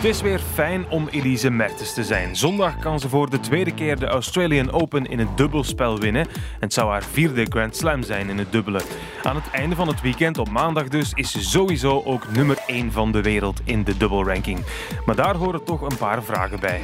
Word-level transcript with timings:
Het 0.00 0.08
is 0.08 0.20
weer 0.20 0.40
fijn 0.54 0.88
om 0.90 1.08
Elise 1.08 1.50
Mertens 1.50 1.94
te 1.94 2.04
zijn. 2.04 2.36
Zondag 2.36 2.78
kan 2.78 3.00
ze 3.00 3.08
voor 3.08 3.30
de 3.30 3.40
tweede 3.40 3.74
keer 3.74 3.98
de 3.98 4.06
Australian 4.06 4.72
Open 4.72 5.06
in 5.06 5.18
het 5.18 5.36
dubbelspel 5.36 5.98
winnen. 5.98 6.26
Het 6.60 6.72
zou 6.72 6.90
haar 6.90 7.02
vierde 7.02 7.46
Grand 7.48 7.76
Slam 7.76 8.02
zijn 8.02 8.28
in 8.28 8.38
het 8.38 8.52
dubbele. 8.52 8.80
Aan 9.22 9.36
het 9.36 9.50
einde 9.52 9.74
van 9.74 9.88
het 9.88 10.00
weekend, 10.00 10.38
op 10.38 10.48
maandag 10.48 10.88
dus, 10.88 11.12
is 11.14 11.30
ze 11.30 11.44
sowieso 11.44 12.02
ook 12.04 12.32
nummer 12.32 12.58
1 12.66 12.92
van 12.92 13.12
de 13.12 13.22
wereld 13.22 13.60
in 13.64 13.84
de 13.84 13.96
dubbelranking. 13.96 14.58
Maar 15.06 15.16
daar 15.16 15.36
horen 15.36 15.64
toch 15.64 15.80
een 15.80 15.96
paar 15.96 16.22
vragen 16.22 16.60
bij. 16.60 16.80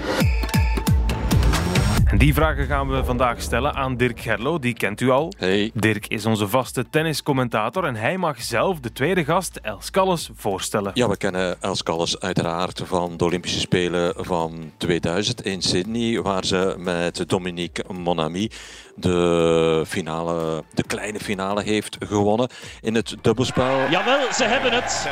En 2.06 2.18
die 2.18 2.34
vragen 2.34 2.66
gaan 2.66 2.88
we 2.88 3.04
vandaag 3.04 3.40
stellen 3.40 3.74
aan 3.74 3.96
Dirk 3.96 4.20
Gerlo, 4.20 4.58
die 4.58 4.74
kent 4.74 5.00
u 5.00 5.10
al. 5.10 5.32
Hey. 5.38 5.70
Dirk 5.74 6.06
is 6.06 6.26
onze 6.26 6.48
vaste 6.48 6.84
tenniscommentator 6.90 7.84
en 7.84 7.96
hij 7.96 8.18
mag 8.18 8.42
zelf 8.42 8.80
de 8.80 8.92
tweede 8.92 9.24
gast, 9.24 9.56
Els 9.62 9.90
Calles, 9.90 10.30
voorstellen. 10.34 10.90
Ja, 10.94 11.08
we 11.08 11.16
kennen 11.16 11.62
Els 11.62 11.82
Calles 11.82 12.20
uiteraard 12.20 12.82
van 12.84 13.16
de 13.16 13.24
Olympische 13.24 13.60
Spelen 13.60 14.14
van 14.16 14.72
2000 14.76 15.44
in 15.44 15.62
Sydney, 15.62 16.22
waar 16.22 16.44
ze 16.44 16.74
met 16.78 17.28
Dominique 17.28 17.84
Monami 17.92 18.50
de, 18.96 19.84
finale, 19.86 20.64
de 20.74 20.82
kleine 20.82 21.20
finale 21.20 21.62
heeft 21.62 21.96
gewonnen 21.98 22.48
in 22.80 22.94
het 22.94 23.16
dubbelspel. 23.22 23.90
Jawel, 23.90 24.32
ze 24.32 24.44
hebben 24.44 24.72
het. 24.72 25.08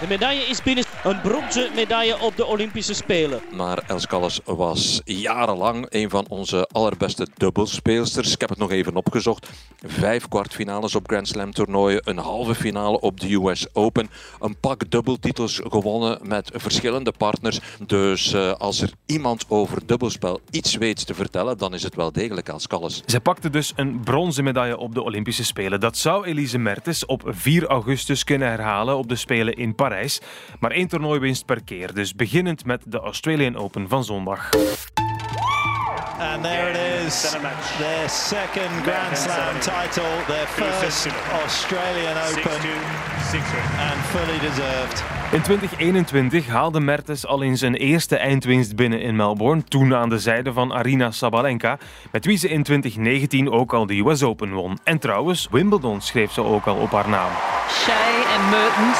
De 0.00 0.06
medaille 0.08 0.42
is 0.42 0.62
binnen. 0.62 0.84
Een 1.04 1.20
bronzen 1.20 1.70
medaille 1.74 2.20
op 2.20 2.36
de 2.36 2.44
Olympische 2.44 2.94
Spelen. 2.94 3.40
Maar 3.52 3.82
Els 3.86 4.06
Calles 4.06 4.40
was 4.44 5.00
jarenlang 5.04 5.86
een 5.88 6.03
van 6.10 6.26
onze 6.28 6.68
allerbeste 6.72 7.26
dubbelspeelsters. 7.36 8.32
Ik 8.32 8.40
heb 8.40 8.48
het 8.48 8.58
nog 8.58 8.70
even 8.70 8.96
opgezocht. 8.96 9.48
Vijf 9.86 10.28
kwartfinales 10.28 10.94
op 10.94 11.08
Grand 11.08 11.28
Slam 11.28 11.52
toernooien, 11.52 12.00
een 12.04 12.18
halve 12.18 12.54
finale 12.54 13.00
op 13.00 13.20
de 13.20 13.34
US 13.34 13.66
Open, 13.72 14.10
een 14.40 14.56
pak 14.60 14.90
dubbeltitels 14.90 15.60
gewonnen 15.68 16.18
met 16.22 16.50
verschillende 16.54 17.12
partners. 17.18 17.60
Dus 17.86 18.32
uh, 18.32 18.52
als 18.52 18.80
er 18.80 18.92
iemand 19.06 19.44
over 19.48 19.86
dubbelspel 19.86 20.40
iets 20.50 20.76
weet 20.76 21.06
te 21.06 21.14
vertellen, 21.14 21.58
dan 21.58 21.74
is 21.74 21.82
het 21.82 21.94
wel 21.94 22.12
degelijk 22.12 22.48
Els 22.48 22.66
Calles. 22.66 23.02
Zij 23.06 23.20
pakte 23.20 23.50
dus 23.50 23.72
een 23.76 24.00
bronzen 24.00 24.44
medaille 24.44 24.76
op 24.76 24.94
de 24.94 25.02
Olympische 25.02 25.44
Spelen. 25.44 25.80
Dat 25.80 25.96
zou 25.96 26.24
Elise 26.26 26.58
Mertens 26.58 27.06
op 27.06 27.22
4 27.26 27.66
augustus 27.66 28.24
kunnen 28.24 28.48
herhalen 28.48 28.96
op 28.96 29.08
de 29.08 29.16
Spelen 29.16 29.54
in 29.54 29.74
Parijs. 29.74 30.20
Maar 30.60 30.70
één 30.70 30.88
toernooiwinst 30.88 31.44
per 31.44 31.64
keer, 31.64 31.94
dus 31.94 32.14
beginnend 32.14 32.64
met 32.64 32.82
de 32.86 32.98
Australian 32.98 33.56
Open 33.56 33.88
van 33.88 34.04
zondag. 34.04 34.48
And 36.24 36.42
there 36.42 36.70
it 36.70 36.76
is, 36.76 37.36
their 37.78 38.08
second 38.08 38.82
Grand 38.82 39.16
Slam 39.16 39.60
title, 39.60 40.24
their 40.26 40.46
first 40.46 41.08
Australian 41.44 42.16
Open, 42.16 42.60
and 43.78 44.00
fully 44.12 44.38
deserved. 44.38 45.04
In 45.32 45.42
2021 45.42 46.46
haalde 46.48 46.80
Mertens 46.80 47.26
al 47.26 47.42
eens 47.42 47.60
een 47.60 47.74
eerste 47.74 48.16
eindwinst 48.16 48.76
binnen 48.76 49.00
in 49.00 49.16
Melbourne, 49.16 49.64
toen 49.64 49.94
aan 49.94 50.08
de 50.08 50.18
zijde 50.18 50.52
van 50.52 50.72
Arina 50.72 51.10
Sabalenka, 51.10 51.78
met 52.12 52.24
wie 52.24 52.36
ze 52.36 52.48
in 52.48 52.62
2019 52.62 53.50
ook 53.50 53.72
al 53.72 53.86
de 53.86 53.98
US 53.98 54.22
Open 54.22 54.52
won. 54.52 54.78
En 54.84 54.98
trouwens, 54.98 55.48
Wimbledon 55.50 56.00
schreef 56.00 56.32
ze 56.32 56.44
ook 56.44 56.66
al 56.66 56.76
op 56.76 56.90
haar 56.90 57.08
naam. 57.08 57.30
Shea 57.68 58.36
and 58.36 58.50
Mertens 58.50 58.98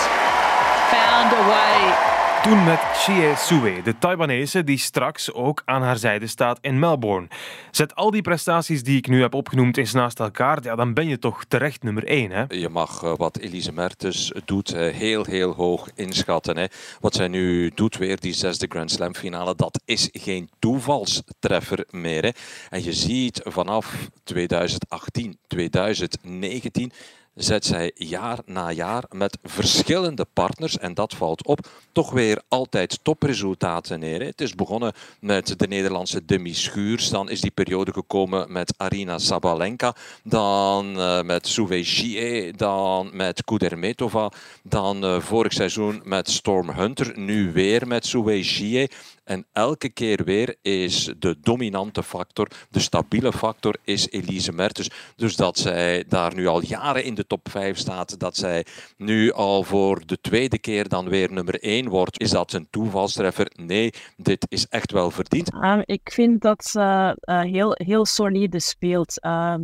found 0.91 1.33
a 1.33 1.47
way 1.47 2.14
toen 2.45 2.65
met 2.65 2.81
Xie 2.93 3.35
Sue, 3.37 3.83
de 3.83 3.99
Taiwanese 3.99 4.65
die 4.65 4.79
straks 4.79 5.33
ook 5.33 5.63
aan 5.65 5.83
haar 5.83 5.97
zijde 5.97 6.27
staat 6.27 6.59
in 6.61 6.79
Melbourne. 6.79 7.29
Zet 7.71 7.95
al 7.95 8.11
die 8.11 8.23
prestaties 8.23 8.83
die 8.83 8.97
ik 8.97 9.09
nu 9.09 9.21
heb 9.21 9.35
opgenoemd 9.35 9.77
eens 9.77 9.93
naast 9.93 10.21
elkaar, 10.21 10.63
ja, 10.63 10.75
dan 10.75 10.95
ben 10.95 11.09
je 11.09 11.19
toch 11.19 11.45
terecht 11.45 11.83
nummer 11.83 12.05
1. 12.05 12.31
Hè? 12.31 12.45
Je 12.49 12.69
mag 12.69 13.03
uh, 13.03 13.13
wat 13.17 13.37
Elise 13.37 13.73
Mertens 13.73 14.33
doet 14.45 14.75
uh, 14.75 14.93
heel, 14.93 15.25
heel 15.25 15.53
hoog 15.53 15.89
inschatten. 15.95 16.57
Hè. 16.57 16.65
Wat 17.01 17.15
zij 17.15 17.29
nu 17.29 17.71
doet, 17.75 17.97
weer 17.97 18.21
die 18.21 18.33
zesde 18.33 18.67
Grand 18.69 18.91
Slam 18.91 19.15
finale, 19.15 19.55
dat 19.55 19.81
is 19.85 20.09
geen 20.13 20.51
toevalstreffer 20.59 21.87
meer. 21.91 22.23
Hè. 22.23 22.31
En 22.71 22.85
je 22.85 22.93
ziet 22.93 23.41
vanaf 23.45 24.09
2018, 24.25 25.39
2019 25.47 26.93
zet 27.35 27.65
zij 27.65 27.93
jaar 27.95 28.39
na 28.47 28.71
jaar 28.71 29.05
met 29.11 29.39
verschillende 29.43 30.27
partners, 30.33 30.79
en 30.79 30.95
dat 30.95 31.15
valt 31.15 31.47
op, 31.47 31.69
toch 31.93 32.11
weer 32.11 32.43
altijd 32.49 32.99
topresultaten 33.03 34.01
neer. 34.01 34.23
Het 34.23 34.41
is 34.41 34.55
begonnen 34.55 34.93
met 35.21 35.59
de 35.59 35.67
Nederlandse 35.67 36.25
Demi 36.25 36.55
Schuurs, 36.55 37.09
dan 37.09 37.31
is 37.31 37.41
die 37.41 37.51
periode 37.51 37.93
gekomen 37.93 38.53
met 38.53 38.75
Arina 38.77 39.19
Sabalenka, 39.19 39.95
dan 40.23 40.99
uh, 40.99 41.23
met 41.23 41.47
Souve 41.47 41.83
Jie, 41.83 42.53
dan 42.53 43.11
met 43.13 43.45
Kudermetova, 43.45 44.31
dan 44.63 45.05
uh, 45.05 45.21
vorig 45.21 45.53
seizoen 45.53 46.01
met 46.05 46.31
Storm 46.31 46.71
Hunter, 46.71 47.19
nu 47.19 47.53
weer 47.53 47.87
met 47.87 48.07
Souve 48.07 48.41
Jie. 48.41 48.91
En 49.25 49.47
elke 49.53 49.89
keer 49.89 50.25
weer 50.25 50.57
is 50.63 51.13
de 51.19 51.37
dominante 51.41 52.03
factor, 52.03 52.49
de 52.71 52.81
stabiele 52.81 53.33
factor, 53.33 53.77
is 53.85 54.11
Elise 54.11 54.53
Mertens. 54.53 54.91
Dus 55.17 55.37
dat 55.37 55.59
zij 55.59 56.05
daar 56.09 56.35
nu 56.35 56.47
al 56.47 56.63
jaren 56.63 57.05
in 57.05 57.15
de 57.15 57.24
top 57.27 57.49
5 57.51 57.79
staat, 57.79 58.19
dat 58.19 58.37
zij 58.37 58.67
nu 58.97 59.33
al 59.33 59.63
voor 59.63 60.07
de 60.07 60.21
tweede 60.21 60.59
keer 60.59 60.89
dan 60.89 61.09
weer 61.09 61.33
nummer 61.33 61.63
1 61.63 61.89
wordt, 61.89 62.21
is 62.21 62.31
dat 62.31 62.53
een 62.53 62.67
toevalstreffer? 62.71 63.51
Nee, 63.55 63.93
dit 64.17 64.47
is 64.49 64.67
echt 64.67 64.93
wel 64.93 65.11
verdiend. 65.11 65.55
Uh, 65.55 65.79
ik 65.85 66.11
vind 66.13 66.41
dat 66.41 66.65
ze 66.65 67.17
uh, 67.25 67.41
heel, 67.41 67.73
heel 67.75 68.07
solide 68.07 68.61
speelt. 68.61 69.25
Uh, 69.25 69.55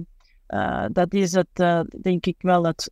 dat 0.93 1.15
is 1.15 1.32
het, 1.32 1.49
uh, 1.60 1.81
denk 2.00 2.26
ik 2.26 2.37
wel 2.38 2.65
het, 2.65 2.87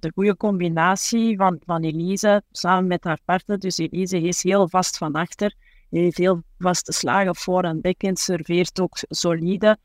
de 0.00 0.10
goede 0.14 0.36
combinatie 0.36 1.36
van, 1.36 1.60
van 1.64 1.82
Elise 1.82 2.42
samen 2.50 2.86
met 2.86 3.04
haar 3.04 3.20
partner. 3.24 3.58
Dus 3.58 3.78
Elise 3.78 4.20
is 4.20 4.42
heel 4.42 4.68
vast 4.68 4.96
van 4.96 5.12
achter 5.12 5.54
heeft 5.90 6.16
heel 6.16 6.42
vaste 6.58 6.92
slagen 6.92 7.36
voor 7.36 7.62
en 7.62 7.80
backhand, 7.80 8.18
serveert 8.18 8.80
ook 8.80 8.96
solide. 9.08 9.78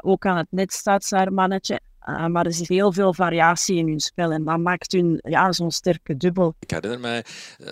Ook 0.00 0.26
aan 0.26 0.36
het 0.36 0.46
net 0.50 0.72
staat 0.72 1.10
haar 1.10 1.32
mannetje. 1.32 1.80
Uh, 2.06 2.26
maar 2.26 2.44
er 2.44 2.50
is 2.50 2.68
heel 2.68 2.92
veel 2.92 3.14
variatie 3.14 3.76
in 3.76 3.86
hun 3.86 4.00
spel 4.00 4.30
en 4.30 4.44
dat 4.44 4.58
maakt 4.58 4.92
hun 4.92 5.20
ja, 5.22 5.52
zo'n 5.52 5.70
sterke 5.70 6.16
dubbel. 6.16 6.54
Ik 6.58 6.70
herinner 6.70 7.00
mij 7.00 7.24
uh, 7.58 7.66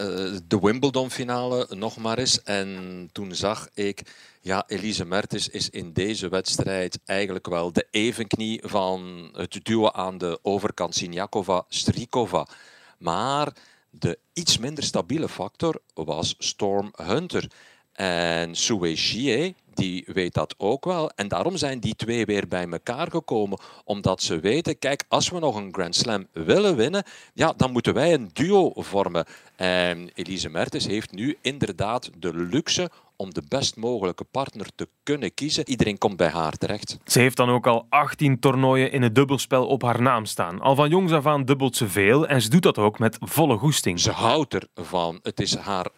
de 0.47 0.59
Wimbledon-finale 0.61 1.67
nog 1.71 1.97
maar 1.97 2.19
eens. 2.19 2.43
En 2.43 3.09
toen 3.13 3.35
zag 3.35 3.69
ik, 3.75 4.03
ja, 4.41 4.65
Elise 4.67 5.05
Mertens 5.05 5.49
is 5.49 5.71
in 5.71 5.93
deze 5.93 6.29
wedstrijd 6.29 6.99
eigenlijk 7.05 7.47
wel 7.47 7.73
de 7.73 7.87
evenknie 7.91 8.61
van 8.65 9.29
het 9.33 9.61
duo 9.63 9.91
aan 9.91 10.19
de 10.19 10.39
overkant 10.43 10.95
Siniakova-Strikova. 10.95 12.47
Maar 12.99 13.53
de 13.91 14.19
iets 14.33 14.59
minder 14.59 14.85
stabiele 14.85 15.29
factor 15.29 15.81
was 15.95 16.35
Storm 16.39 16.93
Hunter. 16.97 17.51
En 17.93 18.55
Sue 18.55 18.97
die 19.77 20.05
weet 20.13 20.35
dat 20.35 20.55
ook 20.59 20.85
wel. 20.85 21.11
En 21.11 21.29
daarom 21.29 21.57
zijn 21.57 21.81
die 21.81 21.97
twee 21.97 22.25
weer 22.25 22.49
bij 22.49 22.69
elkaar 22.69 23.11
gekomen. 23.11 23.59
Omdat 23.85 24.23
ze 24.23 24.41
weten, 24.41 24.79
kijk, 24.79 25.05
als 25.09 25.31
we 25.31 25.39
nog 25.39 25.57
een 25.57 25.75
Grand 25.75 25.95
Slam 25.95 26.27
willen 26.33 26.77
winnen, 26.77 27.05
ja, 27.35 27.53
dan 27.57 27.73
moeten 27.73 27.95
wij 27.95 28.15
een 28.15 28.31
duo 28.33 28.73
vormen. 28.75 29.25
En 29.57 30.11
Elise 30.15 30.49
Mertens 30.49 30.87
heeft 30.87 31.13
nu 31.13 31.37
inderdaad 31.41 32.11
de 32.19 32.35
luxe 32.35 32.91
om 33.17 33.35
de 33.35 33.43
best 33.49 33.77
mogelijke 33.77 34.25
partner 34.25 34.67
te 34.75 34.89
kunnen 35.03 35.35
kiezen. 35.35 35.69
Iedereen 35.69 35.99
komt 35.99 36.17
bij 36.17 36.29
haar 36.29 36.53
terecht. 36.53 36.99
Ze 37.05 37.21
heeft 37.21 37.37
dan 37.37 37.49
ook 37.49 37.67
al 37.67 37.87
18 37.89 38.39
toernooien 38.39 38.93
in 38.93 39.03
het 39.03 39.15
dubbelspel 39.15 39.67
op 39.67 39.83
haar 39.83 40.03
naam 40.03 40.25
staan. 40.25 40.61
Al 40.61 40.75
van 40.75 40.89
jongs 40.89 41.13
af 41.13 41.27
aan 41.27 41.45
dubbelt 41.45 41.77
ze 41.77 41.89
veel 41.89 42.27
en 42.27 42.43
ze 42.43 42.49
doet 42.49 42.63
dat 42.63 42.79
ook 42.79 42.99
met 42.99 43.17
volle 43.21 43.57
goesting. 43.57 44.01
Ze 44.01 44.11
houdt 44.11 44.69
ervan. 44.75 45.19
Het 45.23 45.41
is 45.41 45.57
haar 45.57 45.89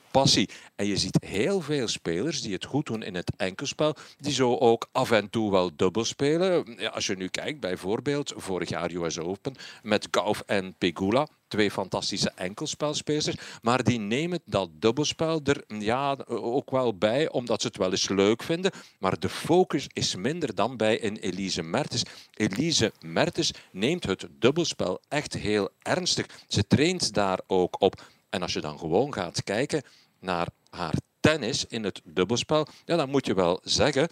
En 0.76 0.86
je 0.86 0.96
ziet 0.96 1.24
heel 1.26 1.60
veel 1.60 1.88
spelers 1.88 2.42
die 2.42 2.52
het 2.52 2.64
goed 2.64 2.86
doen 2.86 3.02
in 3.02 3.14
het 3.14 3.32
enkelspel, 3.36 3.94
die 4.18 4.32
zo 4.32 4.56
ook 4.56 4.88
af 4.92 5.10
en 5.10 5.30
toe 5.30 5.50
wel 5.50 5.70
dubbel 5.76 6.04
spelen. 6.04 6.74
Ja, 6.78 6.88
als 6.88 7.06
je 7.06 7.16
nu 7.16 7.28
kijkt, 7.28 7.60
bijvoorbeeld 7.60 8.32
vorig 8.36 8.68
jaar 8.68 8.90
US 8.90 9.18
Open 9.18 9.54
met 9.82 10.08
Gauff 10.10 10.42
en 10.46 10.74
Pegula 10.78 11.28
twee 11.48 11.70
fantastische 11.70 12.32
enkelspelspelers. 12.34 13.36
Maar 13.62 13.82
die 13.82 13.98
nemen 13.98 14.40
dat 14.44 14.70
dubbelspel 14.72 15.40
er 15.44 15.64
ja, 15.78 16.16
ook 16.26 16.70
wel 16.70 16.94
bij, 16.94 17.30
omdat 17.30 17.60
ze 17.60 17.66
het 17.66 17.76
wel 17.76 17.90
eens 17.90 18.08
leuk 18.08 18.42
vinden. 18.42 18.70
Maar 18.98 19.18
de 19.18 19.28
focus 19.28 19.86
is 19.92 20.16
minder 20.16 20.54
dan 20.54 20.76
bij 20.76 21.04
een 21.04 21.16
Elise 21.16 21.62
Mertens. 21.62 22.02
Elise 22.34 22.92
Mertens 23.00 23.52
neemt 23.72 24.06
het 24.06 24.26
dubbelspel 24.38 25.00
echt 25.08 25.34
heel 25.34 25.68
ernstig. 25.82 26.26
Ze 26.48 26.66
traint 26.66 27.14
daar 27.14 27.40
ook 27.46 27.80
op. 27.80 28.02
En 28.30 28.42
als 28.42 28.52
je 28.52 28.60
dan 28.60 28.78
gewoon 28.78 29.12
gaat 29.14 29.44
kijken 29.44 29.82
naar 30.20 30.48
haar 30.70 30.94
tennis 31.20 31.66
in 31.66 31.84
het 31.84 32.00
dubbelspel, 32.04 32.66
ja, 32.84 32.96
dan 32.96 33.10
moet 33.10 33.26
je 33.26 33.34
wel 33.34 33.60
zeggen 33.62 34.08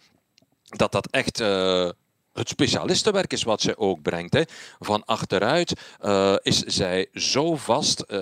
dat 0.62 0.92
dat 0.92 1.10
echt 1.10 1.40
uh, 1.40 1.90
het 2.36 2.48
specialistenwerk 2.48 3.32
is 3.32 3.42
wat 3.42 3.60
zij 3.60 3.76
ook 3.76 4.02
brengt. 4.02 4.34
Hè. 4.34 4.42
Van 4.78 5.04
achteruit 5.04 5.72
uh, 6.04 6.34
is 6.42 6.58
zij 6.58 7.06
zo 7.14 7.56
vast. 7.56 8.04
Uh, 8.08 8.16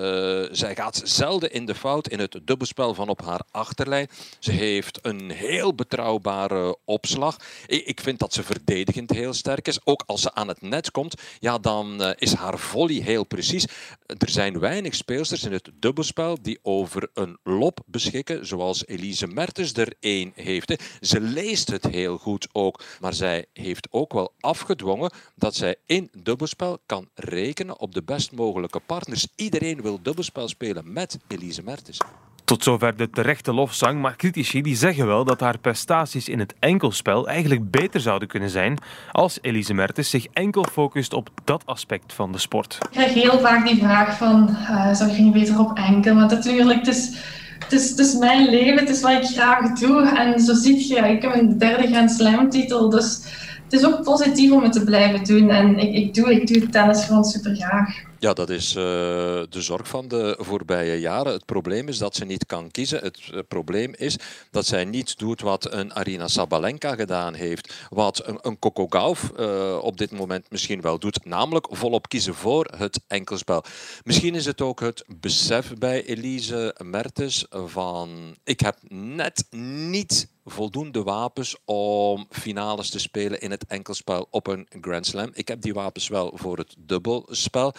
zij 0.50 0.74
gaat 0.74 1.00
zelden 1.04 1.52
in 1.52 1.66
de 1.66 1.74
fout 1.74 2.08
in 2.08 2.18
het 2.18 2.40
dubbelspel 2.44 2.94
van 2.94 3.08
op 3.08 3.24
haar 3.24 3.40
achterlijn. 3.50 4.08
Ze 4.38 4.52
heeft 4.52 4.98
een 5.02 5.30
heel 5.30 5.74
betrouwbare 5.74 6.76
opslag. 6.84 7.36
Ik, 7.66 8.00
vind 8.00 8.18
dat 8.18 8.32
ze 8.32 8.42
verdedigend 8.42 9.10
heel 9.10 9.32
sterk 9.32 9.68
is. 9.68 9.78
Ook 9.84 10.02
als 10.06 10.20
ze 10.20 10.34
aan 10.34 10.48
het 10.48 10.62
net 10.62 10.90
komt, 10.90 11.14
ja, 11.40 11.58
dan 11.58 12.14
is 12.18 12.34
haar 12.34 12.58
volley 12.58 13.00
heel 13.02 13.24
precies. 13.24 13.66
Er 14.06 14.30
zijn 14.30 14.58
weinig 14.58 14.94
speelsters 14.94 15.44
in 15.44 15.52
het 15.52 15.70
dubbelspel 15.74 16.42
die 16.42 16.58
over 16.62 17.08
een 17.14 17.38
lop 17.42 17.80
beschikken, 17.86 18.46
zoals 18.46 18.86
Elise 18.86 19.26
Mertens 19.26 19.72
er 19.72 19.94
één 20.00 20.32
heeft. 20.34 20.68
Hè. 20.68 20.74
Ze 21.00 21.20
leest 21.20 21.70
het 21.70 21.84
heel 21.84 22.18
goed 22.18 22.48
ook, 22.52 22.82
maar 23.00 23.14
zij 23.14 23.46
heeft 23.52 23.88
ook 23.90 24.03
wel 24.12 24.32
afgedwongen 24.40 25.10
dat 25.34 25.54
zij 25.54 25.76
in 25.86 26.10
dubbelspel 26.22 26.78
kan 26.86 27.08
rekenen 27.14 27.80
op 27.80 27.94
de 27.94 28.02
best 28.02 28.32
mogelijke 28.32 28.80
partners. 28.80 29.26
Iedereen 29.36 29.82
wil 29.82 29.98
dubbelspel 30.02 30.48
spelen 30.48 30.92
met 30.92 31.18
Elise 31.28 31.62
Mertens. 31.62 31.98
Tot 32.44 32.62
zover 32.62 32.96
de 32.96 33.10
terechte 33.10 33.52
lofzang, 33.52 34.00
maar 34.00 34.16
critici 34.16 34.62
die 34.62 34.76
zeggen 34.76 35.06
wel 35.06 35.24
dat 35.24 35.40
haar 35.40 35.58
prestaties 35.58 36.28
in 36.28 36.38
het 36.38 36.54
enkelspel 36.58 37.28
eigenlijk 37.28 37.70
beter 37.70 38.00
zouden 38.00 38.28
kunnen 38.28 38.50
zijn 38.50 38.78
als 39.12 39.38
Elise 39.40 39.74
Mertens 39.74 40.10
zich 40.10 40.26
enkel 40.32 40.64
focust 40.72 41.12
op 41.12 41.30
dat 41.44 41.62
aspect 41.66 42.12
van 42.12 42.32
de 42.32 42.38
sport. 42.38 42.78
Ik 42.80 42.90
krijg 42.90 43.12
heel 43.12 43.38
vaak 43.38 43.66
die 43.66 43.78
vraag 43.78 44.16
van, 44.16 44.48
uh, 44.50 44.94
zou 44.94 45.10
je 45.10 45.22
niet 45.22 45.32
beter 45.32 45.58
op 45.58 45.76
enkel? 45.76 46.14
Want 46.14 46.30
natuurlijk, 46.30 46.78
het 46.78 46.88
is, 46.88 47.16
het, 47.58 47.72
is, 47.72 47.90
het 47.90 47.98
is 47.98 48.14
mijn 48.14 48.48
leven, 48.48 48.78
het 48.78 48.88
is 48.88 49.00
wat 49.00 49.12
ik 49.12 49.24
graag 49.24 49.78
doe. 49.78 50.08
En 50.08 50.40
zo 50.40 50.54
ziet 50.54 50.88
je, 50.88 50.96
ik 50.96 51.22
heb 51.22 51.34
een 51.34 51.58
derde 51.58 51.86
Grand 51.86 52.10
Slam 52.10 52.50
titel, 52.50 52.90
dus 52.90 53.22
is 53.74 53.84
ook 53.84 54.02
positief 54.02 54.52
om 54.52 54.62
het 54.62 54.72
te 54.72 54.84
blijven 54.84 55.24
doen. 55.24 55.50
En 55.50 55.78
ik, 55.78 55.94
ik, 55.94 56.14
doe, 56.14 56.32
ik 56.32 56.46
doe 56.46 56.68
tennis 56.68 57.04
gewoon 57.04 57.24
super 57.24 57.56
graag. 57.56 58.02
Ja, 58.18 58.32
dat 58.32 58.50
is 58.50 58.68
uh, 58.68 58.82
de 59.48 59.60
zorg 59.62 59.88
van 59.88 60.08
de 60.08 60.36
voorbije 60.38 61.00
jaren. 61.00 61.32
Het 61.32 61.44
probleem 61.44 61.88
is 61.88 61.98
dat 61.98 62.16
ze 62.16 62.24
niet 62.24 62.46
kan 62.46 62.70
kiezen. 62.70 63.00
Het 63.02 63.20
uh, 63.32 63.40
probleem 63.48 63.94
is 63.96 64.16
dat 64.50 64.66
zij 64.66 64.84
niet 64.84 65.18
doet 65.18 65.40
wat 65.40 65.72
een 65.72 65.94
Arina 65.94 66.28
Sabalenka 66.28 66.94
gedaan 66.94 67.34
heeft. 67.34 67.74
Wat 67.90 68.26
een, 68.26 68.38
een 68.42 68.58
Coco 68.58 68.86
Gauff 68.88 69.32
uh, 69.40 69.78
op 69.82 69.96
dit 69.96 70.10
moment 70.10 70.50
misschien 70.50 70.80
wel 70.80 70.98
doet. 70.98 71.24
Namelijk 71.24 71.66
volop 71.70 72.08
kiezen 72.08 72.34
voor 72.34 72.70
het 72.76 73.00
enkelspel. 73.06 73.64
Misschien 74.04 74.34
is 74.34 74.44
het 74.44 74.60
ook 74.60 74.80
het 74.80 75.04
besef 75.20 75.74
bij 75.78 76.04
Elise 76.04 76.74
Mertens 76.84 77.46
van... 77.50 78.36
Ik 78.44 78.60
heb 78.60 78.76
net 78.88 79.44
niet 79.50 80.28
voldoende 80.44 81.02
wapens 81.02 81.56
om 81.64 82.26
finales 82.30 82.90
te 82.90 82.98
spelen 82.98 83.40
in 83.40 83.50
het 83.50 83.66
enkelspel 83.66 84.26
op 84.30 84.46
een 84.46 84.66
Grand 84.80 85.06
Slam. 85.06 85.30
Ik 85.32 85.48
heb 85.48 85.60
die 85.60 85.74
wapens 85.74 86.08
wel 86.08 86.32
voor 86.34 86.58
het 86.58 86.74
dubbelspel. 86.78 87.72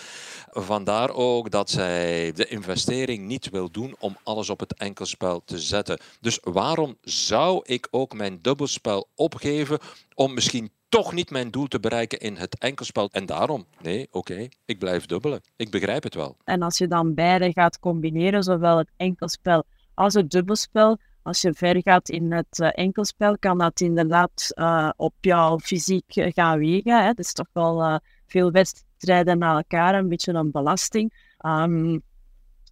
Vandaar 0.50 1.10
ook 1.10 1.52
dat 1.52 1.70
zij 1.70 2.32
de 2.32 2.48
investering 2.48 3.26
niet 3.26 3.50
wil 3.50 3.72
doen 3.72 3.96
om 4.00 4.18
alles 4.24 4.50
op 4.50 4.60
het 4.60 4.74
enkelspel 4.74 5.42
te 5.46 5.60
zetten. 5.60 6.00
Dus 6.22 6.40
waarom 6.42 6.98
zou 7.02 7.62
ik 7.64 7.88
ook 7.92 8.14
mijn 8.14 8.40
dubbelspel 8.42 9.08
opgeven 9.16 9.80
om 10.14 10.34
misschien 10.34 10.72
toch 10.90 11.14
niet 11.14 11.32
mijn 11.32 11.52
doel 11.52 11.68
te 11.68 11.80
bereiken 11.80 12.20
in 12.20 12.36
het 12.36 12.58
enkelspel. 12.58 13.10
En 13.12 13.26
daarom, 13.26 13.66
nee, 13.82 14.08
oké, 14.12 14.48
ik 14.66 14.80
blijf 14.80 15.06
dubbelen. 15.06 15.42
Ik 15.56 15.70
begrijp 15.70 16.04
het 16.04 16.16
wel. 16.16 16.38
En 16.44 16.62
als 16.62 16.78
je 16.78 16.88
dan 16.88 17.14
beide 17.14 17.52
gaat 17.52 17.80
combineren, 17.80 18.44
zowel 18.44 18.78
het 18.78 18.92
enkelspel 18.98 19.64
als 19.94 20.14
het 20.14 20.30
dubbelspel, 20.30 20.98
als 21.26 21.42
je 21.42 21.54
ver 21.54 21.82
gaat 21.82 22.10
in 22.10 22.32
het 22.32 22.60
uh, 22.60 22.70
enkelspel, 22.74 23.38
kan 23.38 23.58
dat 23.58 23.80
inderdaad 23.80 24.52
uh, 24.56 24.90
op 24.96 25.14
jouw 25.22 25.60
fysiek 25.60 26.06
gaan 26.08 26.60
wegen. 26.60 27.06
Het 27.06 27.20
is 27.20 27.34
toch 27.34 27.48
wel 27.52 28.00
veel 28.28 28.52
wedstrijden 28.52 29.38
na 29.38 29.56
elkaar, 29.56 29.96
een 29.96 30.08
beetje 30.08 30.34
een 30.34 30.52
belasting. 30.52 31.14
Um, 31.46 32.02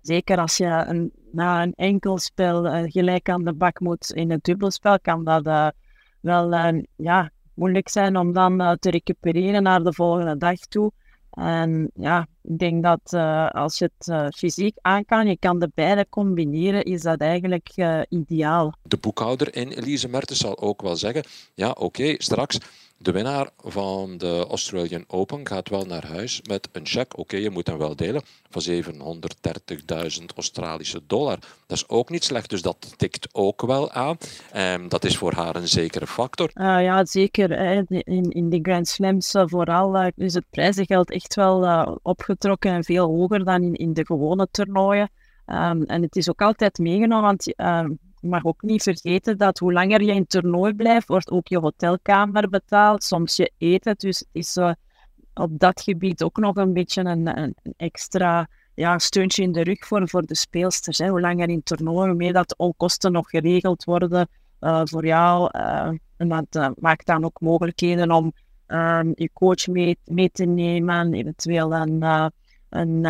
zeker 0.02 0.38
als 0.38 0.58
je 0.58 0.66
een, 0.66 1.12
na 1.32 1.62
een 1.62 1.74
enkelspel 1.74 2.90
gelijk 2.90 3.30
aan 3.30 3.44
de 3.44 3.54
bak 3.54 3.80
moet 3.80 4.12
in 4.12 4.32
het 4.32 4.44
dubbelspel, 4.44 5.00
kan 5.00 5.24
dat 5.24 5.74
wel 6.20 6.54
ja, 6.96 7.32
moeilijk 7.54 7.90
zijn 7.90 8.18
om 8.18 8.34
dan 8.34 8.78
te 8.80 8.90
recupereren 8.90 9.64
naar 9.64 9.84
de 9.84 9.94
volgende 9.94 10.38
dag 10.38 10.60
toe. 10.60 10.92
En 11.32 11.92
ja, 11.94 12.28
ik 12.44 12.58
denk 12.58 12.84
dat 12.84 13.00
uh, 13.14 13.50
als 13.50 13.78
je 13.78 13.92
het 13.98 14.08
uh, 14.08 14.28
fysiek 14.36 14.78
aan 14.82 15.06
kan, 15.06 15.28
je 15.28 15.38
kan 15.38 15.60
de 15.60 15.72
beide 15.74 16.06
combineren, 16.10 16.84
is 16.84 17.02
dat 17.02 17.20
eigenlijk 17.20 17.72
uh, 17.76 18.02
ideaal. 18.10 18.74
De 18.82 18.98
boekhouder 18.98 19.56
in 19.56 19.72
Elise 19.72 20.10
Mertens 20.10 20.40
zal 20.40 20.60
ook 20.60 20.82
wel 20.82 20.96
zeggen, 20.96 21.24
ja 21.54 21.72
oké, 21.72 22.16
straks 22.18 22.58
de 23.04 23.12
winnaar 23.12 23.50
van 23.58 24.18
de 24.18 24.46
Australian 24.50 25.04
Open 25.08 25.48
gaat 25.48 25.70
wel 25.70 25.86
naar 25.86 26.08
huis 26.08 26.42
met 26.48 26.70
een 26.72 26.86
cheque. 26.86 27.18
Oké, 27.18 27.38
je 27.38 27.50
moet 27.50 27.68
hem 27.68 27.78
wel 27.78 27.96
delen 27.96 28.22
van 28.50 28.62
730.000 30.20 30.26
Australische 30.36 31.02
dollar. 31.08 31.38
Dat 31.68 31.78
is 31.78 31.90
ook 31.90 32.10
niet 32.10 32.24
slecht, 32.24 32.50
dus 32.50 32.62
dat 32.62 32.94
tikt 32.98 33.28
ook 33.32 33.62
wel 33.62 33.92
aan. 33.92 34.18
Um, 34.56 34.90
dat 34.90 35.04
is 35.04 35.18
voor 35.18 35.34
haar 35.34 35.56
een 35.56 35.68
zekere 35.68 36.08
factor. 36.08 36.52
Uh, 36.54 36.84
ja, 36.84 37.06
zeker. 37.06 37.52
In, 37.90 38.30
in 38.32 38.50
de 38.50 38.60
Grand 38.62 38.88
Slams 38.88 39.36
uh, 39.36 39.44
vooral 39.46 39.96
uh, 39.96 40.08
is 40.16 40.34
het 40.34 40.46
prijzengeld 40.50 41.12
echt 41.12 41.36
wel 41.36 42.00
opgetrokken 42.02 42.72
en 42.72 42.84
veel 42.84 43.08
hoger 43.08 43.44
dan 43.44 43.64
in, 43.64 43.74
in 43.74 43.94
de 43.94 44.06
gewone 44.06 44.48
toernooien. 44.52 45.10
Um, 45.46 45.84
en 45.84 46.02
het 46.02 46.16
is 46.16 46.30
ook 46.30 46.42
altijd 46.42 46.78
meegenomen, 46.78 47.24
want 47.24 47.54
je 48.24 48.30
mag 48.30 48.46
ook 48.46 48.62
niet 48.62 48.84
vergeten 48.84 49.38
dat 49.38 49.60
hoe 49.60 49.74
langer 49.74 50.02
je 50.02 50.14
in 50.14 50.28
toernooi 50.28 50.74
blijft, 50.74 51.08
wordt 51.08 51.32
ook 51.32 51.48
je 51.48 51.60
hotelkamer 51.60 52.50
betaald, 52.50 53.04
soms 53.04 53.36
je 53.36 53.52
eten. 53.58 53.96
Dus 53.98 54.20
het 54.20 54.28
is 54.32 54.58
op 55.34 55.60
dat 55.60 55.82
gebied 55.82 56.24
ook 56.24 56.38
nog 56.38 56.56
een 56.56 56.74
beetje 56.74 57.04
een, 57.04 57.38
een 57.38 57.56
extra 57.78 58.48
ja, 58.74 59.00
steuntje 59.00 59.44
in 59.44 59.52
de 59.52 59.64
rug 59.64 59.88
voor, 59.88 60.10
voor 60.10 60.26
de 60.26 60.36
speelsters. 60.36 60.98
Hè. 60.98 61.10
Hoe 61.10 61.22
langer 61.22 61.50
in 61.50 61.64
toernooi, 61.64 62.08
hoe 62.08 62.18
meer 62.18 62.34
dat 62.34 62.50
de 62.50 62.56
onkosten 62.58 63.12
nog 63.12 63.30
geregeld 63.30 63.84
worden 63.84 64.28
uh, 64.62 64.82
voor 64.84 65.06
jou. 65.06 65.50
Uh, 65.52 65.90
en 66.18 66.28
dat 66.50 66.80
maakt 66.80 67.06
dan 67.06 67.26
ook 67.26 67.40
mogelijkheden 67.40 68.12
om 68.12 68.34
je 69.16 69.30
coach 69.34 69.68
mee, 69.68 69.98
mee 70.06 70.32
te 70.32 70.46
nemen, 70.46 71.14
eventueel 71.14 71.74
een, 71.74 72.32
een 72.70 73.06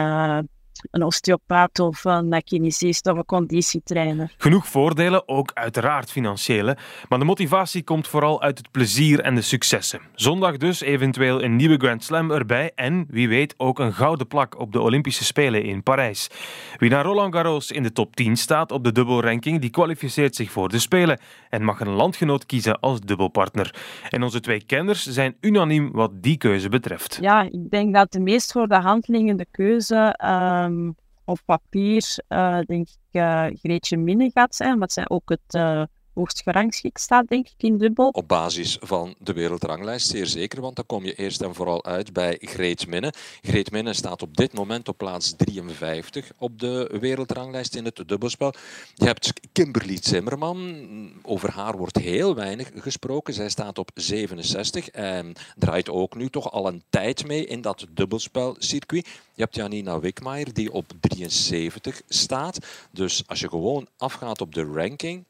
een 0.91 1.03
osteopaat 1.03 1.79
of 1.79 2.03
een 2.03 2.43
kinesist 2.43 3.07
of 3.07 3.17
een 3.17 3.25
conditietrainer. 3.25 4.33
Genoeg 4.37 4.67
voordelen, 4.67 5.27
ook 5.27 5.51
uiteraard 5.53 6.11
financiële. 6.11 6.77
Maar 7.09 7.19
de 7.19 7.25
motivatie 7.25 7.83
komt 7.83 8.07
vooral 8.07 8.41
uit 8.41 8.57
het 8.57 8.71
plezier 8.71 9.19
en 9.19 9.35
de 9.35 9.41
successen. 9.41 10.01
Zondag 10.15 10.57
dus 10.57 10.81
eventueel 10.81 11.43
een 11.43 11.55
nieuwe 11.55 11.77
Grand 11.77 12.03
Slam 12.03 12.31
erbij 12.31 12.71
en 12.75 13.05
wie 13.09 13.27
weet 13.27 13.53
ook 13.57 13.79
een 13.79 13.93
gouden 13.93 14.27
plak 14.27 14.59
op 14.59 14.71
de 14.71 14.81
Olympische 14.81 15.23
Spelen 15.23 15.63
in 15.63 15.83
Parijs. 15.83 16.29
Wie 16.77 16.89
naar 16.89 17.05
Roland 17.05 17.35
Garros 17.35 17.71
in 17.71 17.83
de 17.83 17.91
top 17.91 18.15
10 18.15 18.37
staat 18.37 18.71
op 18.71 18.83
de 18.83 18.91
dubbelranking, 18.91 19.61
die 19.61 19.69
kwalificeert 19.69 20.35
zich 20.35 20.51
voor 20.51 20.69
de 20.69 20.79
Spelen 20.79 21.19
en 21.49 21.63
mag 21.63 21.79
een 21.79 21.89
landgenoot 21.89 22.45
kiezen 22.45 22.79
als 22.79 22.99
dubbelpartner. 22.99 23.75
En 24.09 24.23
onze 24.23 24.39
twee 24.39 24.63
kenners 24.65 25.05
zijn 25.05 25.35
unaniem 25.41 25.91
wat 25.91 26.11
die 26.13 26.37
keuze 26.37 26.69
betreft. 26.69 27.17
Ja, 27.21 27.41
ik 27.41 27.69
denk 27.69 27.93
dat 27.93 28.11
de 28.11 28.19
meest 28.19 28.51
voor 28.51 28.67
de 28.67 28.79
hand 28.79 29.07
liggende 29.07 29.45
keuze 29.51 30.15
um, 30.63 30.95
op 31.25 31.39
papier, 31.45 32.15
uh, 32.29 32.59
denk 32.59 32.87
ik, 32.87 33.21
uh, 33.21 33.45
Greetje 33.53 33.97
Minne 33.97 34.31
gaat 34.33 34.55
zijn, 34.55 34.79
wat 34.79 34.91
zij 34.91 35.09
ook 35.09 35.29
het 35.29 35.53
uh, 35.55 35.83
hoogst 36.13 36.41
gerangschikt 36.41 37.01
staat, 37.01 37.27
denk 37.27 37.47
ik, 37.47 37.53
in 37.57 37.77
dubbel. 37.77 38.09
Op 38.09 38.27
basis 38.27 38.77
van 38.81 39.15
de 39.19 39.33
wereldranglijst, 39.33 40.07
zeer 40.07 40.25
zeker, 40.25 40.61
want 40.61 40.75
dan 40.75 40.85
kom 40.85 41.05
je 41.05 41.15
eerst 41.15 41.41
en 41.41 41.55
vooral 41.55 41.85
uit 41.85 42.13
bij 42.13 42.37
Greet 42.41 42.87
Minne. 42.87 43.13
Greet 43.41 43.71
Minne 43.71 43.93
staat 43.93 44.21
op 44.21 44.37
dit 44.37 44.53
moment 44.53 44.87
op 44.87 44.97
plaats 44.97 45.33
53 45.37 46.31
op 46.37 46.59
de 46.59 46.97
wereldranglijst 46.99 47.75
in 47.75 47.85
het 47.85 48.03
dubbelspel. 48.07 48.53
Je 48.93 49.05
hebt 49.05 49.33
Kimberly 49.51 49.97
Zimmerman, 50.01 51.11
over 51.21 51.51
haar 51.51 51.77
wordt 51.77 51.97
heel 51.97 52.35
weinig 52.35 52.71
gesproken. 52.75 53.33
Zij 53.33 53.49
staat 53.49 53.77
op 53.77 53.91
67 53.93 54.89
en 54.89 55.33
draait 55.55 55.89
ook 55.89 56.15
nu 56.15 56.29
toch 56.29 56.51
al 56.51 56.67
een 56.67 56.83
tijd 56.89 57.27
mee 57.27 57.45
in 57.45 57.61
dat 57.61 57.85
dubbelspelcircuit. 57.89 59.07
Je 59.35 59.41
hebt 59.41 59.55
Janina 59.55 59.99
Wikmaier 59.99 60.53
die 60.53 60.71
op 60.71 60.85
73 60.99 62.01
staat. 62.07 62.57
Dus 62.91 63.23
als 63.27 63.39
je 63.39 63.49
gewoon 63.49 63.87
afgaat 63.97 64.41
op 64.41 64.53
de 64.53 64.63
ranking, 64.63 65.23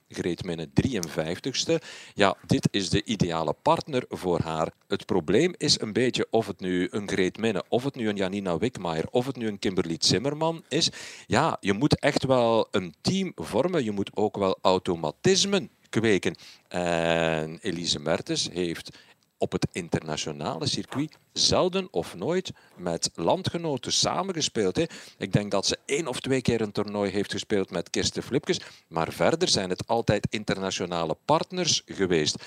Minne 0.45 0.67
53ste. 0.67 1.75
Ja, 2.13 2.35
dit 2.45 2.67
is 2.71 2.89
de 2.89 3.03
ideale 3.03 3.55
partner 3.61 4.05
voor 4.09 4.39
haar. 4.39 4.71
Het 4.87 5.05
probleem 5.05 5.53
is 5.57 5.79
een 5.79 5.93
beetje 5.93 6.27
of 6.29 6.47
het 6.47 6.59
nu 6.59 6.87
een 6.91 7.09
Greet 7.09 7.37
Minne, 7.37 7.63
of 7.69 7.83
het 7.83 7.95
nu 7.95 8.09
een 8.09 8.15
Janina 8.15 8.57
Wikmaier, 8.57 9.05
of 9.11 9.25
het 9.25 9.35
nu 9.35 9.47
een 9.47 9.59
Kimberly 9.59 9.95
Zimmerman 9.99 10.63
is. 10.69 10.89
Ja, 11.25 11.57
je 11.59 11.73
moet 11.73 11.99
echt 11.99 12.23
wel 12.25 12.67
een 12.71 12.93
team 13.01 13.31
vormen. 13.35 13.83
Je 13.83 13.91
moet 13.91 14.11
ook 14.13 14.37
wel 14.37 14.57
automatismen 14.61 15.69
kweken. 15.89 16.35
En 16.67 17.59
Elise 17.61 17.99
Mertens 17.99 18.49
heeft 18.51 18.97
op 19.43 19.51
het 19.51 19.67
internationale 19.71 20.67
circuit 20.67 21.17
zelden 21.33 21.87
of 21.91 22.15
nooit 22.15 22.51
met 22.75 23.09
landgenoten 23.15 23.91
samengespeeld. 23.91 24.75
Hè. 24.75 24.83
Ik 25.17 25.33
denk 25.33 25.51
dat 25.51 25.65
ze 25.65 25.77
één 25.85 26.07
of 26.07 26.19
twee 26.19 26.41
keer 26.41 26.61
een 26.61 26.71
toernooi 26.71 27.11
heeft 27.11 27.31
gespeeld 27.31 27.69
met 27.69 27.89
Kirsten 27.89 28.23
Flipkes, 28.23 28.59
maar 28.87 29.11
verder 29.11 29.47
zijn 29.47 29.69
het 29.69 29.87
altijd 29.87 30.27
internationale 30.29 31.17
partners 31.25 31.81
geweest. 31.85 32.43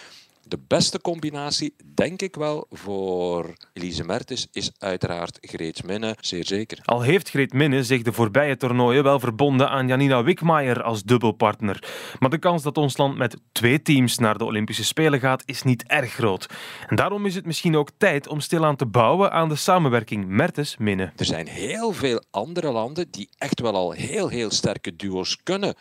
De 0.49 0.59
beste 0.67 1.01
combinatie, 1.01 1.75
denk 1.95 2.23
ik 2.23 2.35
wel, 2.35 2.67
voor 2.71 3.53
Elise 3.73 4.05
Mertens 4.05 4.49
is 4.53 4.71
uiteraard 4.79 5.39
Greet 5.41 5.85
Minne, 5.85 6.17
zeer 6.21 6.45
zeker. 6.45 6.79
Al 6.85 7.03
heeft 7.03 7.29
Greet 7.29 7.53
Minne 7.53 7.85
zich 7.85 8.03
de 8.03 8.13
voorbije 8.13 8.57
toernooien 8.57 9.03
wel 9.03 9.21
verbonden 9.21 9.69
aan 9.71 9.87
Janina 9.87 10.23
Wikmaier 10.23 10.83
als 10.83 11.03
dubbelpartner. 11.03 11.83
Maar 12.19 12.31
de 12.31 12.39
kans 12.39 12.63
dat 12.63 12.79
ons 12.79 12.97
land 12.97 13.17
met 13.17 13.37
twee 13.53 13.83
teams 13.83 14.19
naar 14.19 14.39
de 14.39 14.45
Olympische 14.45 14.85
Spelen 14.85 15.21
gaat, 15.21 15.43
is 15.45 15.63
niet 15.63 15.85
erg 15.87 16.13
groot. 16.13 16.47
En 16.87 16.97
daarom 16.97 17.27
is 17.27 17.35
het 17.35 17.47
misschien 17.47 17.77
ook 17.77 17.91
tijd 17.97 18.29
om 18.29 18.41
stilaan 18.41 18.77
te 18.77 18.87
bouwen 18.87 19.33
aan 19.33 19.49
de 19.49 19.57
samenwerking 19.57 20.27
Mertens-Minne. 20.27 21.13
Er 21.17 21.25
zijn 21.25 21.47
heel 21.47 21.93
veel 21.93 22.23
andere 22.31 22.71
landen 22.71 23.11
die 23.11 23.29
echt 23.39 23.61
wel 23.61 23.75
al 23.75 23.91
heel, 23.91 24.29
heel 24.29 24.51
sterke 24.51 24.97
duo's 24.97 25.43
kunnen 25.43 25.75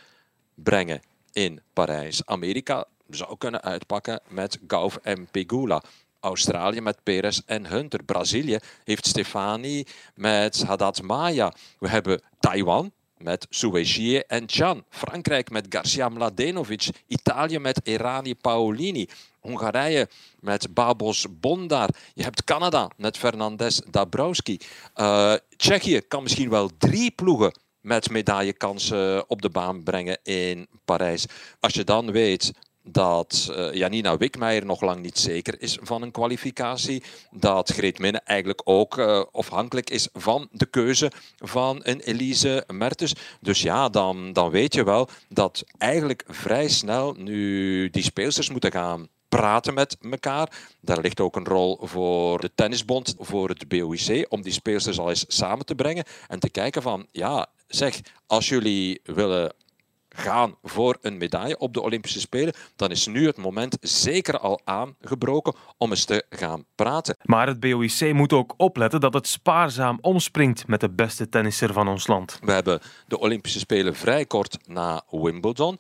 brengen 0.56 1.02
in 1.32 1.62
Parijs. 1.74 2.26
Amerika 2.26 2.86
zou 3.10 3.38
kunnen 3.38 3.62
uitpakken 3.62 4.20
met 4.28 4.60
Gauff 4.68 4.98
en 5.04 5.28
Pegula. 5.32 5.84
Australië 6.20 6.82
met 6.82 7.04
Perez 7.04 7.40
en 7.46 7.66
Hunter. 7.66 8.04
Brazilië 8.04 8.60
heeft 8.84 9.08
Stefani 9.08 9.86
met 10.16 10.64
Haddad 10.64 11.02
Maya. 11.02 11.54
We 11.80 11.90
hebben 11.90 12.22
Taiwan 12.40 12.92
met 13.18 13.48
Suejie 13.50 14.26
en 14.26 14.44
Chan. 14.48 14.84
Frankrijk 14.90 15.50
met 15.50 15.66
Garcia 15.70 16.10
Mladenovic. 16.10 16.90
Italië 17.08 17.60
met 17.60 17.80
Erani 17.84 18.36
Paolini. 18.36 19.08
Hongarije 19.40 20.10
met 20.40 20.74
Babos 20.74 21.26
Bondar. 21.40 21.90
Je 22.14 22.24
hebt 22.24 22.44
Canada 22.44 22.90
met 22.98 23.18
Fernandez 23.18 23.80
Dabrowski. 23.90 24.60
Uh, 24.96 25.34
Tsjechië 25.58 26.02
kan 26.02 26.24
misschien 26.24 26.50
wel 26.50 26.70
drie 26.78 27.12
ploegen 27.12 27.60
met 27.82 28.10
medaillekansen 28.10 29.30
op 29.30 29.42
de 29.42 29.50
baan 29.50 29.84
brengen 29.84 30.20
in 30.24 30.68
Parijs. 30.86 31.26
Als 31.60 31.74
je 31.74 31.84
dan 31.84 32.12
weet 32.12 32.54
dat 32.88 33.48
uh, 33.52 33.74
Janina 33.74 34.18
Wikmeijer 34.18 34.66
nog 34.66 34.82
lang 34.82 35.02
niet 35.02 35.18
zeker 35.18 35.62
is 35.62 35.78
van 35.82 36.02
een 36.02 36.12
kwalificatie. 36.12 37.04
Dat 37.32 37.70
Greet 37.70 38.00
Minne 38.00 38.22
eigenlijk 38.24 38.62
ook 38.64 38.98
uh, 38.98 39.24
afhankelijk 39.32 39.90
is 39.90 40.08
van 40.14 40.48
de 40.52 40.66
keuze 40.66 41.12
van 41.38 41.80
een 41.84 42.00
Elise 42.00 42.64
Mertens. 42.68 43.14
Dus 43.42 43.62
ja, 43.62 43.90
dan, 43.90 44.34
dan 44.34 44.50
weet 44.50 44.74
je 44.74 44.84
wel 44.84 45.10
dat 45.30 45.64
eigenlijk 45.78 46.24
vrij 46.28 46.68
snel 46.68 47.14
nu 47.18 47.90
die 47.90 48.04
speelsters 48.04 48.50
moeten 48.50 48.72
gaan 48.72 49.08
praten 49.30 49.74
met 49.74 49.98
elkaar. 50.12 50.50
Daar 50.82 51.02
ligt 51.02 51.20
ook 51.20 51.36
een 51.36 51.46
rol 51.46 51.80
voor 51.82 52.40
de 52.40 52.52
tennisbond, 52.56 53.16
voor 53.20 53.50
het 53.50 53.68
BOIC, 53.68 54.26
om 54.30 54.42
die 54.42 54.52
speelsters 54.52 55.00
al 55.00 55.10
eens 55.10 55.26
samen 55.28 55.66
te 55.66 55.76
brengen 55.76 56.06
en 56.28 56.40
te 56.40 56.50
kijken 56.50 56.82
van, 56.82 57.08
ja, 57.12 57.48
zeg, 57.68 58.00
als 58.28 58.50
jullie 58.50 59.00
willen 59.04 59.54
gaan 60.16 60.56
voor 60.64 60.98
een 61.02 61.18
medaille 61.18 61.58
op 61.58 61.74
de 61.74 61.82
Olympische 61.82 62.20
Spelen, 62.20 62.54
dan 62.76 62.92
is 62.92 63.08
nu 63.08 63.26
het 63.26 63.38
moment 63.38 63.78
zeker 63.82 64.40
al 64.40 64.62
aangebroken 64.64 65.54
om 65.78 65.90
eens 65.90 66.06
te 66.06 66.26
gaan 66.30 66.66
praten. 66.76 67.18
Maar 67.24 67.48
het 67.48 67.60
BOIC 67.60 68.14
moet 68.14 68.34
ook 68.34 68.54
opletten 68.58 69.00
dat 69.00 69.14
het 69.14 69.28
spaarzaam 69.28 69.98
omspringt 70.02 70.68
met 70.68 70.80
de 70.80 70.90
beste 70.90 71.30
tennisser 71.30 71.74
van 71.74 71.88
ons 71.88 72.08
land. 72.08 72.40
We 72.42 72.52
hebben 72.52 72.80
de 73.08 73.20
Olympische 73.20 73.60
Spelen 73.60 73.96
vrij 73.96 74.26
kort 74.26 74.58
na 74.68 75.04
Wimbledon. 75.10 75.80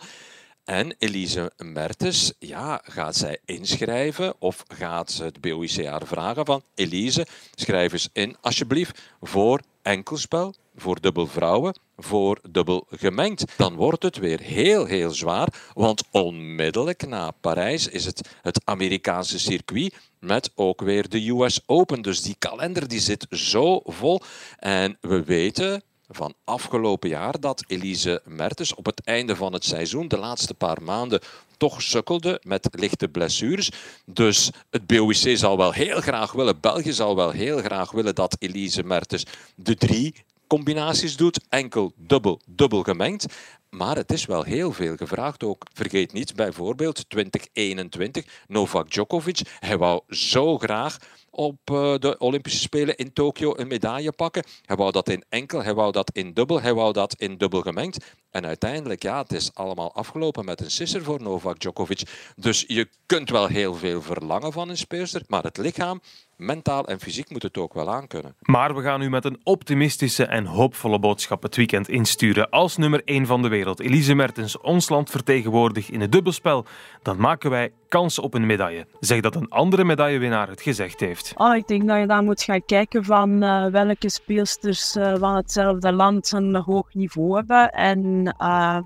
En 0.66 0.96
Elise 0.98 1.52
Mertens, 1.58 2.34
ja, 2.40 2.82
gaat 2.84 3.16
zij 3.16 3.40
inschrijven 3.46 4.34
of 4.40 4.64
gaat 4.68 5.14
het 5.14 5.42
BOIC 5.42 5.86
haar 5.86 6.08
vragen 6.08 6.46
van 6.46 6.64
Elise, 6.76 7.28
schrijf 7.56 7.92
eens 7.92 8.10
in 8.14 8.36
alsjeblieft 8.42 9.02
voor 9.22 9.62
enkelspel, 9.82 10.54
voor 10.76 11.02
dubbel 11.02 11.28
vrouwen, 11.28 11.80
voor 11.98 12.40
dubbel 12.50 12.88
gemengd. 12.90 13.44
Dan 13.58 13.76
wordt 13.76 14.04
het 14.04 14.18
weer 14.18 14.40
heel, 14.40 14.86
heel 14.86 15.12
zwaar, 15.12 15.48
want 15.74 16.04
onmiddellijk 16.12 17.08
na 17.08 17.32
Parijs 17.32 17.88
is 17.88 18.06
het 18.06 18.30
het 18.42 18.62
Amerikaanse 18.64 19.40
circuit 19.40 19.94
met 20.20 20.52
ook 20.56 20.82
weer 20.82 21.10
de 21.10 21.30
US 21.30 21.60
Open. 21.66 22.02
Dus 22.02 22.22
die 22.22 22.36
kalender 22.40 22.88
die 22.88 23.00
zit 23.00 23.26
zo 23.30 23.82
vol. 23.84 24.22
En 24.60 24.98
we 25.02 25.24
weten 25.24 25.84
van 26.08 26.34
afgelopen 26.44 27.10
jaar 27.10 27.40
dat 27.40 27.64
Elise 27.68 28.22
Mertens 28.26 28.76
op 28.76 28.86
het 28.86 29.02
einde 29.04 29.36
van 29.36 29.54
het 29.54 29.66
seizoen, 29.66 30.08
de 30.08 30.18
laatste 30.18 30.54
paar 30.54 30.82
maanden, 30.82 31.22
toch 31.58 31.82
sukkelde 31.82 32.42
met 32.44 32.68
lichte 32.72 33.08
blessures. 33.08 33.72
Dus 34.06 34.52
het 34.70 34.88
BOIC 34.88 35.38
zal 35.38 35.58
wel 35.58 35.72
heel 35.72 36.02
graag 36.02 36.32
willen, 36.32 36.60
België 36.60 36.94
zal 36.94 37.16
wel 37.16 37.32
heel 37.32 37.58
graag 37.58 37.92
willen 37.92 38.16
dat 38.16 38.36
Elise 38.40 38.84
Mertens 38.84 39.26
de 39.56 39.76
drie 39.76 40.16
combinaties 40.48 41.18
doet, 41.18 41.40
enkel, 41.50 41.94
dubbel, 41.96 42.42
dubbel 42.46 42.84
gemengd. 42.84 43.26
Maar 43.70 43.96
het 43.96 44.12
is 44.12 44.26
wel 44.26 44.44
heel 44.44 44.72
veel 44.72 44.96
gevraagd 44.96 45.44
ook. 45.44 45.66
Vergeet 45.74 46.14
niet, 46.14 46.36
bijvoorbeeld 46.36 47.10
2021, 47.10 48.44
Novak 48.48 48.92
Djokovic. 48.92 49.42
Hij 49.60 49.78
wou 49.78 50.02
zo 50.10 50.58
graag 50.58 50.98
op 51.30 51.60
eh, 51.64 51.96
de 51.98 52.16
Olympische 52.18 52.60
Spelen 52.60 52.96
in 52.96 53.14
Tokio 53.14 53.54
een 53.56 53.68
medaille 53.68 54.12
pakken. 54.12 54.44
Hij 54.66 54.76
wou 54.76 54.92
dat 54.92 55.10
in 55.10 55.24
enkel, 55.30 55.64
hij 55.64 55.74
wou 55.74 55.92
dat 55.92 56.12
in 56.12 56.34
dubbel, 56.34 56.62
hij 56.62 56.74
wou 56.74 56.94
dat 56.94 57.16
in 57.16 57.38
dubbel 57.38 57.62
gemengd. 57.62 58.06
En 58.32 58.46
uiteindelijk, 58.46 59.04
ja, 59.04 59.22
het 59.22 59.34
is 59.34 59.54
allemaal 59.54 59.94
afgelopen 59.94 60.46
met 60.46 60.62
een 60.62 60.72
sisser 60.72 61.04
voor 61.04 61.22
Novak 61.22 61.60
Djokovic. 61.60 62.02
Dus 62.36 62.64
je 62.68 62.90
kunt 63.06 63.30
wel 63.30 63.48
heel 63.48 63.76
veel 63.76 64.02
verlangen 64.02 64.52
van 64.52 64.70
een 64.70 64.78
speelster, 64.78 65.22
maar 65.28 65.44
het 65.44 65.58
lichaam, 65.58 66.02
mentaal 66.38 66.88
en 66.88 67.00
fysiek 67.00 67.30
moet 67.30 67.44
het 67.44 67.58
ook 67.58 67.74
wel 67.74 67.94
aankunnen. 67.94 68.36
Maar 68.42 68.76
we 68.76 68.82
gaan 68.82 69.02
u 69.02 69.10
met 69.10 69.26
een 69.26 69.40
optimistische 69.44 70.26
en 70.26 70.46
hoopvolle 70.46 71.00
boodschap 71.00 71.44
het 71.44 71.56
weekend 71.56 71.90
insturen. 71.90 72.50
Als 72.50 72.78
nummer 72.78 73.02
1 73.06 73.26
van 73.26 73.42
de 73.42 73.48
wereld 73.48 73.80
Elise 73.80 74.14
Mertens 74.14 74.58
ons 74.58 74.90
land 74.90 75.10
vertegenwoordigt 75.10 75.90
in 75.90 76.02
het 76.02 76.12
dubbelspel, 76.12 76.66
dan 77.02 77.18
maken 77.20 77.50
wij 77.50 77.72
kans 77.88 78.20
op 78.20 78.34
een 78.34 78.46
medaille. 78.46 78.88
Zeg 79.00 79.22
dat 79.22 79.36
een 79.36 79.50
andere 79.50 79.84
medaillewinnaar 79.84 80.48
het 80.48 80.62
gezegd 80.62 81.00
heeft. 81.00 81.34
Oh, 81.36 81.56
ik 81.56 81.68
denk 81.68 81.88
dat 81.88 82.00
je 82.00 82.08
dan 82.08 82.26
moet 82.26 82.44
gaan 82.44 82.66
kijken 82.66 83.04
van 83.04 83.44
uh, 83.44 83.66
welke 83.66 84.10
speelsters 84.10 84.96
uh, 84.96 85.16
van 85.16 85.36
hetzelfde 85.36 85.92
land 85.92 86.32
een 86.32 86.56
hoog 86.56 86.94
niveau 86.94 87.36
hebben. 87.36 87.72
En 87.72 88.36
uh, 88.42 88.78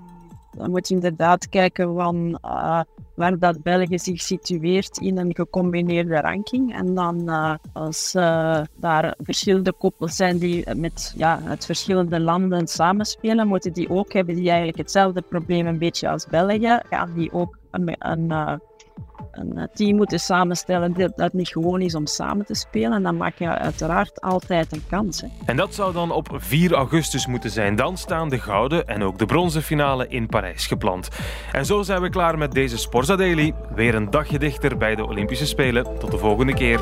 dan 0.56 0.70
moet 0.70 0.88
je 0.88 0.94
inderdaad 0.94 1.48
kijken 1.48 1.94
van 1.94 2.38
waar 3.14 3.38
dat 3.38 3.62
België 3.62 3.98
zich 3.98 4.20
situeert 4.20 4.98
in 4.98 5.18
een 5.18 5.34
gecombineerde 5.34 6.20
ranking. 6.20 6.74
En 6.74 6.94
dan 6.94 7.28
als 7.72 8.12
daar 8.76 9.14
verschillende 9.22 9.72
koppels 9.72 10.16
zijn 10.16 10.38
die 10.38 10.74
met 10.74 11.14
ja, 11.16 11.40
uit 11.46 11.66
verschillende 11.66 12.20
landen 12.20 12.66
samenspelen, 12.66 13.48
moeten 13.48 13.72
die 13.72 13.90
ook 13.90 14.12
hebben 14.12 14.34
die 14.34 14.48
eigenlijk 14.48 14.78
hetzelfde 14.78 15.22
probleem 15.22 15.66
een 15.66 15.78
beetje 15.78 16.08
als 16.08 16.26
België, 16.26 16.80
gaan 16.90 17.12
die 17.14 17.32
ook 17.32 17.58
een, 17.70 17.96
een 17.98 18.60
een 19.30 19.68
team 19.74 19.96
moeten 19.96 20.20
samenstellen 20.20 20.92
dat, 20.92 21.12
dat 21.16 21.32
niet 21.32 21.48
gewoon 21.48 21.80
is 21.80 21.94
om 21.94 22.06
samen 22.06 22.46
te 22.46 22.54
spelen. 22.54 22.92
En 22.92 23.02
dan 23.02 23.16
maak 23.16 23.38
je 23.38 23.48
uiteraard 23.48 24.20
altijd 24.20 24.72
een 24.72 24.84
kans. 24.88 25.20
Hè. 25.20 25.26
En 25.46 25.56
dat 25.56 25.74
zou 25.74 25.92
dan 25.92 26.10
op 26.10 26.28
4 26.34 26.72
augustus 26.72 27.26
moeten 27.26 27.50
zijn. 27.50 27.76
Dan 27.76 27.96
staan 27.96 28.28
de 28.28 28.38
gouden 28.38 28.86
en 28.86 29.02
ook 29.02 29.18
de 29.18 29.26
bronzen 29.26 29.62
finale 29.62 30.08
in 30.08 30.26
Parijs 30.26 30.66
gepland. 30.66 31.08
En 31.52 31.66
zo 31.66 31.82
zijn 31.82 32.02
we 32.02 32.10
klaar 32.10 32.38
met 32.38 32.52
deze 32.52 32.78
Sporza 32.78 33.16
Daily. 33.16 33.54
Weer 33.74 33.94
een 33.94 34.10
dagje 34.10 34.38
dichter 34.38 34.76
bij 34.76 34.94
de 34.94 35.06
Olympische 35.06 35.46
Spelen. 35.46 35.98
Tot 35.98 36.10
de 36.10 36.18
volgende 36.18 36.54
keer. 36.54 36.80